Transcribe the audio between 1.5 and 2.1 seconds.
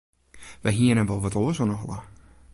oan 'e holle.